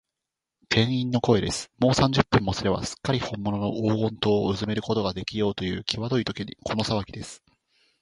[0.67, 1.69] 店員の声です。
[1.79, 7.43] もう三十分もすれば、すっかりほんものの黄金塔をうずめることができようという、きわどいときに、このさわぎです。